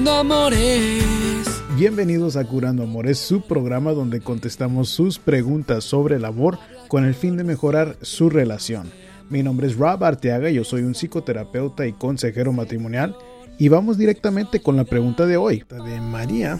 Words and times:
Curando 0.00 0.18
Amores. 0.18 1.62
Bienvenidos 1.76 2.36
a 2.36 2.44
Curando 2.46 2.84
Amores, 2.84 3.18
su 3.18 3.42
programa 3.42 3.92
donde 3.92 4.22
contestamos 4.22 4.88
sus 4.88 5.18
preguntas 5.18 5.84
sobre 5.84 6.16
el 6.16 6.24
amor 6.24 6.58
con 6.88 7.04
el 7.04 7.14
fin 7.14 7.36
de 7.36 7.44
mejorar 7.44 7.98
su 8.00 8.30
relación. 8.30 8.90
Mi 9.28 9.42
nombre 9.42 9.66
es 9.66 9.76
Rob 9.76 10.02
Arteaga, 10.02 10.48
yo 10.48 10.64
soy 10.64 10.84
un 10.84 10.94
psicoterapeuta 10.94 11.86
y 11.86 11.92
consejero 11.92 12.50
matrimonial 12.54 13.14
y 13.58 13.68
vamos 13.68 13.98
directamente 13.98 14.60
con 14.60 14.74
la 14.74 14.84
pregunta 14.84 15.26
de 15.26 15.36
hoy. 15.36 15.64
De 15.68 16.00
María 16.00 16.58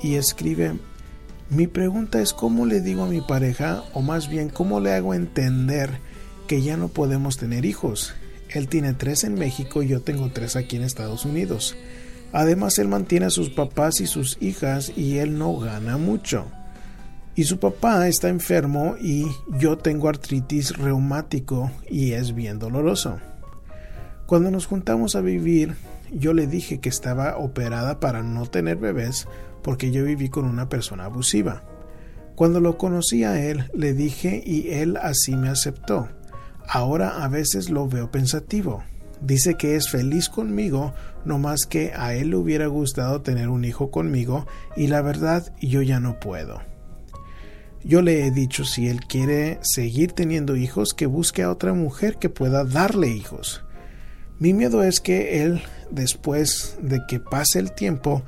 y 0.00 0.14
escribe, 0.14 0.74
mi 1.50 1.66
pregunta 1.66 2.20
es 2.20 2.32
cómo 2.32 2.66
le 2.66 2.80
digo 2.82 3.02
a 3.02 3.08
mi 3.08 3.20
pareja 3.20 3.82
o 3.94 4.00
más 4.00 4.30
bien 4.30 4.48
cómo 4.48 4.78
le 4.78 4.92
hago 4.92 5.12
entender 5.12 5.98
que 6.46 6.62
ya 6.62 6.76
no 6.76 6.86
podemos 6.86 7.36
tener 7.36 7.64
hijos. 7.64 8.14
Él 8.50 8.68
tiene 8.68 8.94
tres 8.94 9.24
en 9.24 9.34
México 9.34 9.82
y 9.82 9.88
yo 9.88 10.02
tengo 10.02 10.30
tres 10.30 10.56
aquí 10.56 10.76
en 10.76 10.82
Estados 10.82 11.24
Unidos. 11.24 11.76
Además, 12.32 12.78
él 12.78 12.88
mantiene 12.88 13.26
a 13.26 13.30
sus 13.30 13.50
papás 13.50 14.00
y 14.00 14.06
sus 14.06 14.36
hijas 14.40 14.92
y 14.96 15.18
él 15.18 15.38
no 15.38 15.56
gana 15.58 15.96
mucho 15.96 16.46
y 17.36 17.44
su 17.44 17.58
papá 17.58 18.08
está 18.08 18.30
enfermo 18.30 18.96
y 18.98 19.26
yo 19.58 19.76
tengo 19.76 20.08
artritis 20.08 20.76
reumático 20.76 21.70
y 21.88 22.12
es 22.12 22.34
bien 22.34 22.58
doloroso. 22.58 23.18
Cuando 24.24 24.50
nos 24.50 24.66
juntamos 24.66 25.14
a 25.14 25.20
vivir, 25.20 25.76
yo 26.10 26.32
le 26.32 26.46
dije 26.46 26.80
que 26.80 26.88
estaba 26.88 27.36
operada 27.36 28.00
para 28.00 28.22
no 28.22 28.46
tener 28.46 28.78
bebés 28.78 29.28
porque 29.62 29.90
yo 29.90 30.02
viví 30.02 30.30
con 30.30 30.46
una 30.46 30.70
persona 30.70 31.04
abusiva. 31.04 31.62
Cuando 32.36 32.60
lo 32.60 32.78
conocí 32.78 33.22
a 33.24 33.38
él, 33.38 33.70
le 33.74 33.92
dije 33.92 34.42
y 34.44 34.70
él 34.70 34.96
así 34.96 35.36
me 35.36 35.50
aceptó. 35.50 36.08
Ahora 36.68 37.22
a 37.24 37.28
veces 37.28 37.70
lo 37.70 37.88
veo 37.88 38.10
pensativo. 38.10 38.82
Dice 39.20 39.54
que 39.54 39.76
es 39.76 39.88
feliz 39.88 40.28
conmigo, 40.28 40.92
no 41.24 41.38
más 41.38 41.66
que 41.66 41.92
a 41.94 42.14
él 42.14 42.30
le 42.30 42.36
hubiera 42.36 42.66
gustado 42.66 43.22
tener 43.22 43.48
un 43.48 43.64
hijo 43.64 43.90
conmigo 43.90 44.46
y 44.76 44.88
la 44.88 45.00
verdad 45.00 45.54
yo 45.60 45.80
ya 45.82 46.00
no 46.00 46.20
puedo. 46.20 46.60
Yo 47.82 48.02
le 48.02 48.26
he 48.26 48.30
dicho 48.30 48.64
si 48.64 48.88
él 48.88 49.00
quiere 49.00 49.58
seguir 49.62 50.12
teniendo 50.12 50.56
hijos, 50.56 50.92
que 50.92 51.06
busque 51.06 51.44
a 51.44 51.50
otra 51.50 51.72
mujer 51.72 52.16
que 52.16 52.28
pueda 52.28 52.64
darle 52.64 53.08
hijos. 53.08 53.62
Mi 54.40 54.52
miedo 54.52 54.82
es 54.82 55.00
que 55.00 55.44
él, 55.44 55.62
después 55.90 56.78
de 56.82 57.00
que 57.06 57.20
pase 57.20 57.60
el 57.60 57.72
tiempo, 57.72 58.24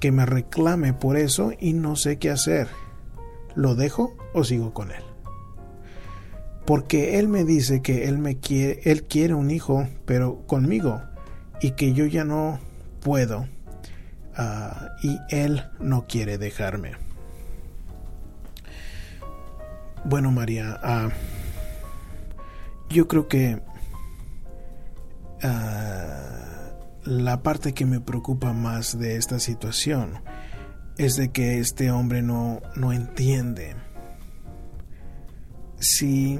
que 0.00 0.12
me 0.12 0.24
reclame 0.24 0.94
por 0.94 1.18
eso 1.18 1.52
y 1.60 1.74
no 1.74 1.94
sé 1.94 2.18
qué 2.18 2.30
hacer. 2.30 2.68
¿Lo 3.54 3.74
dejo 3.74 4.16
o 4.32 4.44
sigo 4.44 4.72
con 4.72 4.90
él? 4.90 5.11
Porque 6.64 7.18
él 7.18 7.28
me 7.28 7.44
dice 7.44 7.82
que 7.82 8.08
él 8.08 8.18
me 8.18 8.38
quiere, 8.38 8.80
él 8.84 9.04
quiere 9.04 9.34
un 9.34 9.50
hijo, 9.50 9.88
pero 10.04 10.46
conmigo, 10.46 11.02
y 11.60 11.72
que 11.72 11.92
yo 11.92 12.06
ya 12.06 12.24
no 12.24 12.60
puedo, 13.00 13.46
ah, 14.36 14.90
y 15.02 15.18
él 15.30 15.64
no 15.80 16.06
quiere 16.06 16.38
dejarme. 16.38 16.92
Bueno, 20.04 20.30
María, 20.30 20.78
ah, 20.82 21.10
yo 22.90 23.08
creo 23.08 23.28
que 23.28 23.60
ah, 25.42 26.70
la 27.04 27.42
parte 27.42 27.72
que 27.72 27.86
me 27.86 28.00
preocupa 28.00 28.52
más 28.52 28.98
de 28.98 29.16
esta 29.16 29.38
situación 29.38 30.20
es 30.98 31.16
de 31.16 31.30
que 31.30 31.58
este 31.58 31.90
hombre 31.90 32.22
no, 32.22 32.60
no 32.76 32.92
entiende. 32.92 33.76
Si 35.82 36.38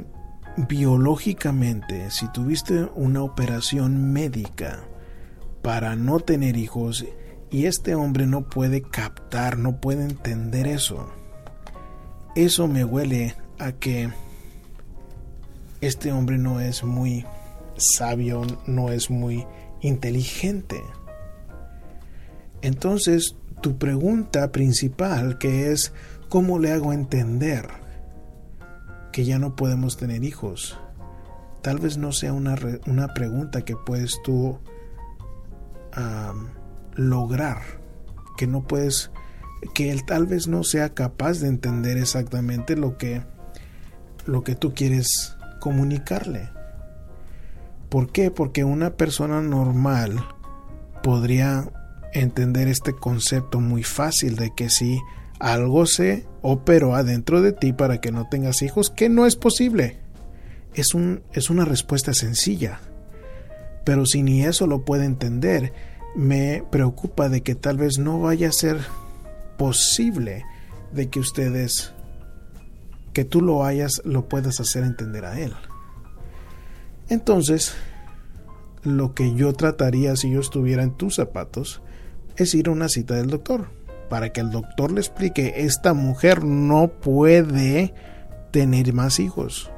biológicamente, 0.57 2.13
si 2.13 2.31
tuviste 2.31 2.85
una 2.95 3.25
operación 3.25 4.13
médica 4.13 4.85
para 5.63 5.97
no 5.97 6.21
tener 6.21 6.57
hijos 6.57 7.05
y 7.51 7.67
este 7.67 7.97
hombre 7.97 8.29
no 8.29 8.49
puede 8.49 8.83
captar, 8.83 9.59
no 9.59 9.81
puede 9.81 10.05
entender 10.05 10.69
eso, 10.69 11.13
eso 12.37 12.69
me 12.69 12.85
huele 12.85 13.35
a 13.59 13.73
que 13.73 14.11
este 15.81 16.13
hombre 16.13 16.39
no 16.39 16.61
es 16.61 16.85
muy 16.85 17.27
sabio, 17.77 18.43
no 18.69 18.93
es 18.93 19.11
muy 19.11 19.45
inteligente. 19.81 20.81
Entonces, 22.61 23.35
tu 23.61 23.77
pregunta 23.77 24.53
principal, 24.53 25.37
que 25.39 25.73
es, 25.73 25.93
¿cómo 26.29 26.61
le 26.61 26.71
hago 26.71 26.93
entender 26.93 27.82
que 29.13 29.25
ya 29.25 29.39
no 29.39 29.55
podemos 29.55 29.97
tener 29.97 30.25
hijos? 30.25 30.79
Tal 31.63 31.79
vez 31.79 31.97
no 31.97 32.13
sea 32.13 32.33
una, 32.33 32.57
una 32.87 33.15
pregunta 33.15 33.63
que 33.63 33.77
puedes 33.77 34.21
tú 34.25 34.59
lograr, 36.97 37.59
que 38.37 38.47
no 38.47 38.63
puedes, 38.67 39.11
que 39.75 39.93
él 39.93 40.05
tal 40.05 40.27
vez 40.27 40.49
no 40.49 40.65
sea 40.65 40.95
capaz 40.95 41.39
de 41.41 41.49
entender 41.49 41.99
exactamente 41.99 42.77
lo 42.77 42.97
que 42.97 43.23
lo 44.27 44.45
que 44.45 44.55
tú 44.55 44.73
quieres 44.75 45.37
comunicarle. 45.61 46.51
¿Por 47.89 48.11
qué? 48.11 48.31
Porque 48.31 48.65
una 48.65 48.95
persona 48.95 49.41
normal 49.41 50.25
podría 51.03 51.71
entender 52.13 52.69
este 52.69 52.95
concepto 52.95 53.61
muy 53.61 53.83
fácil 53.83 54.37
de 54.37 54.55
que 54.55 54.71
si 54.71 55.01
algo 55.43 55.87
se 55.87 56.25
operó 56.41 56.95
adentro 56.95 57.43
de 57.43 57.53
ti 57.53 57.73
para 57.73 58.01
que 58.01 58.13
no 58.13 58.29
tengas 58.29 58.63
hijos, 58.63 58.91
que 58.91 59.09
no 59.09 59.27
es 59.27 59.35
posible. 59.35 59.99
Es, 60.73 60.95
un, 60.95 61.25
es 61.33 61.51
una 61.51 61.65
respuesta 61.65 62.15
sencilla. 62.15 62.81
Pero 63.85 64.07
si 64.07 64.23
ni 64.23 64.45
eso 64.45 64.69
lo 64.69 64.85
puede 64.85 65.05
entender, 65.05 65.73
me 66.15 66.63
preocupa 66.71 67.29
de 67.29 67.43
que 67.43 67.57
tal 67.57 67.77
vez 67.77 67.99
no 67.99 68.21
vaya 68.21 68.51
a 68.51 68.53
ser 68.53 68.79
posible 69.59 70.45
de 70.93 71.11
que 71.11 71.19
ustedes 71.19 71.93
que 73.13 73.25
tú 73.25 73.43
lo 73.43 73.65
hayas, 73.65 74.01
lo 74.05 74.29
puedas 74.29 74.61
hacer 74.61 74.85
entender 74.85 75.25
a 75.25 75.41
él. 75.41 75.53
Entonces, 77.09 77.75
lo 78.85 79.13
que 79.13 79.35
yo 79.35 79.53
trataría 79.55 80.15
si 80.15 80.31
yo 80.31 80.39
estuviera 80.39 80.85
en 80.85 80.97
tus 80.97 81.17
zapatos 81.17 81.83
es 82.37 82.55
ir 82.55 82.69
a 82.69 82.71
una 82.71 82.89
cita 82.89 83.15
del 83.17 83.27
doctor 83.27 83.82
para 84.13 84.31
que 84.31 84.43
el 84.43 84.51
doctor 84.51 84.93
le 84.93 85.01
explique 85.01 85.65
esta 85.65 85.95
mujer 85.95 86.45
no 86.45 86.89
puede 86.89 87.95
tener 88.51 88.93
más 88.93 89.19
hijos. 89.19 89.71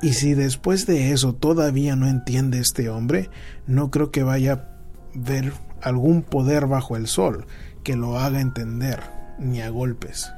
Y 0.00 0.14
si 0.14 0.32
después 0.32 0.86
de 0.86 1.12
eso 1.12 1.34
todavía 1.34 1.96
no 1.96 2.08
entiende 2.08 2.60
este 2.60 2.88
hombre, 2.88 3.28
no 3.66 3.90
creo 3.90 4.10
que 4.10 4.22
vaya 4.22 4.52
a 4.54 4.64
ver 5.12 5.52
algún 5.82 6.22
poder 6.22 6.66
bajo 6.66 6.96
el 6.96 7.06
sol 7.06 7.44
que 7.84 7.94
lo 7.94 8.18
haga 8.18 8.40
entender 8.40 9.02
ni 9.38 9.60
a 9.60 9.68
golpes. 9.68 10.32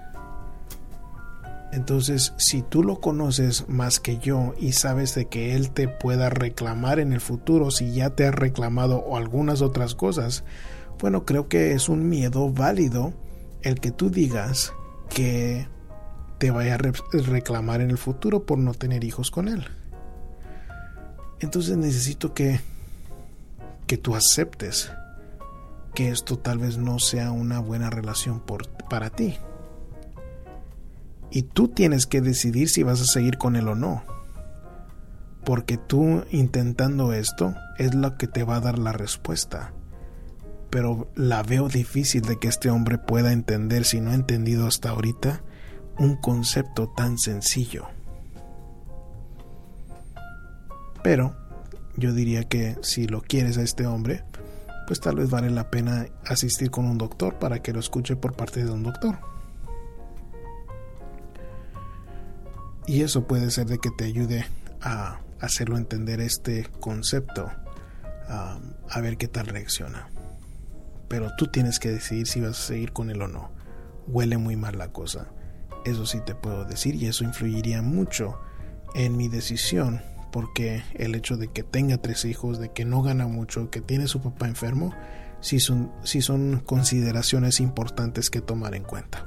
Entonces, 1.73 2.35
si 2.37 2.63
tú 2.63 2.83
lo 2.83 3.01
conoces 3.01 3.69
más 3.69 4.01
que 4.01 4.19
yo 4.19 4.55
y 4.59 4.73
sabes 4.73 5.15
de 5.15 5.27
que 5.27 5.55
él 5.55 5.71
te 5.71 5.87
pueda 5.87 6.29
reclamar 6.29 6.99
en 6.99 7.13
el 7.13 7.21
futuro 7.21 7.71
si 7.71 7.93
ya 7.93 8.11
te 8.11 8.27
ha 8.27 8.33
reclamado 8.33 8.99
o 8.99 9.17
algunas 9.17 9.63
otras 9.63 9.95
cosas, 9.95 10.43
bueno, 11.01 11.25
creo 11.25 11.49
que 11.49 11.73
es 11.73 11.89
un 11.89 12.09
miedo 12.09 12.53
válido 12.53 13.13
el 13.63 13.81
que 13.81 13.91
tú 13.91 14.11
digas 14.11 14.73
que 15.09 15.69
te 16.39 16.51
vaya 16.51 16.75
a 16.75 16.79
reclamar 16.79 17.81
en 17.81 17.91
el 17.91 17.99
futuro 17.99 18.45
por 18.45 18.59
no 18.59 18.75
tener 18.75 19.05
hijos 19.05 19.31
con 19.31 19.49
él. 19.49 19.67
Entonces 21.41 21.77
necesito 21.77 22.35
que 22.35 22.61
que 23.91 23.99
tú 23.99 24.15
aceptes 24.15 24.93
que 25.95 26.11
esto 26.11 26.39
tal 26.39 26.59
vez 26.59 26.79
no 26.79 27.01
sea 27.01 27.33
una 27.33 27.59
buena 27.59 27.91
relación 27.91 28.39
por, 28.39 28.69
para 28.89 29.11
ti. 29.11 29.37
Y 31.33 31.43
tú 31.43 31.67
tienes 31.67 32.07
que 32.07 32.21
decidir 32.21 32.69
si 32.69 32.85
vas 32.85 33.01
a 33.01 33.05
seguir 33.05 33.37
con 33.37 33.57
él 33.57 33.67
o 33.67 33.75
no. 33.75 34.05
Porque 35.45 35.77
tú 35.77 36.23
intentando 36.31 37.13
esto 37.13 37.57
es 37.79 37.93
lo 37.93 38.17
que 38.17 38.29
te 38.29 38.45
va 38.45 38.59
a 38.59 38.61
dar 38.61 38.79
la 38.79 38.93
respuesta. 38.93 39.73
Pero 40.71 41.09
la 41.17 41.43
veo 41.43 41.69
difícil 41.69 42.23
de 42.23 42.39
que 42.39 42.49
este 42.49 42.71
hombre 42.71 42.97
pueda 42.97 43.33
entender, 43.33 43.85
si 43.85 44.01
no 44.01 44.11
ha 44.11 44.15
entendido 44.15 44.67
hasta 44.67 44.91
ahorita, 44.91 45.43
un 45.99 46.17
concepto 46.17 46.89
tan 46.89 47.19
sencillo. 47.19 47.89
Pero 51.03 51.37
yo 51.97 52.13
diría 52.13 52.45
que 52.45 52.77
si 52.83 53.07
lo 53.07 53.21
quieres 53.21 53.59
a 53.59 53.63
este 53.63 53.87
hombre, 53.87 54.23
pues 54.87 55.01
tal 55.01 55.17
vez 55.17 55.31
vale 55.31 55.51
la 55.51 55.71
pena 55.71 56.07
asistir 56.27 56.71
con 56.71 56.85
un 56.85 56.99
doctor 56.99 57.39
para 57.39 57.61
que 57.63 57.73
lo 57.73 57.81
escuche 57.81 58.17
por 58.17 58.35
parte 58.35 58.65
de 58.65 58.71
un 58.71 58.83
doctor. 58.83 59.19
Y 62.87 63.03
eso 63.03 63.27
puede 63.27 63.51
ser 63.51 63.67
de 63.67 63.79
que 63.79 63.91
te 63.91 64.05
ayude 64.05 64.47
a 64.81 65.21
hacerlo 65.41 65.77
entender 65.77 66.21
este 66.21 66.67
concepto, 66.81 67.51
a 68.29 69.01
ver 69.01 69.17
qué 69.17 69.29
tal 69.29 69.47
reacciona. 69.47 70.09
Pero 71.11 71.31
tú 71.37 71.49
tienes 71.49 71.79
que 71.79 71.91
decidir 71.91 72.27
si 72.27 72.41
vas 72.41 72.59
a 72.59 72.63
seguir 72.63 72.93
con 72.93 73.11
él 73.11 73.21
o 73.21 73.29
no. 73.29 73.51
Huele 74.07 74.39
muy 74.39 74.57
mal 74.57 74.79
la 74.79 74.93
cosa. 74.93 75.29
Eso 75.85 76.07
sí 76.07 76.21
te 76.25 76.35
puedo 76.35 76.65
decir 76.65 76.95
y 76.95 77.07
eso 77.07 77.25
influiría 77.25 77.83
mucho 77.83 78.41
en 78.95 79.19
mi 79.19 79.29
decisión 79.29 80.01
porque 80.31 80.83
el 80.95 81.15
hecho 81.15 81.37
de 81.37 81.49
que 81.49 81.63
tenga 81.63 81.99
tres 81.99 82.25
hijos, 82.25 82.59
de 82.59 82.71
que 82.71 82.85
no 82.85 83.03
gana 83.03 83.27
mucho, 83.27 83.71
que 83.71 83.81
tiene 83.81 84.07
su 84.07 84.21
papá 84.21 84.47
enfermo, 84.47 84.95
sí 85.41 85.61
son, 85.61 85.91
son 86.05 86.63
consideraciones 86.65 87.61
importantes 87.61 88.31
que 88.31 88.41
tomar 88.41 88.75
en 88.75 88.85
cuenta. 88.85 89.27